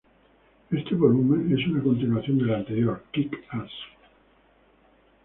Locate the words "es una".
1.55-1.83